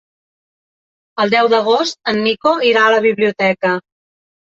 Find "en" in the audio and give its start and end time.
2.15-2.25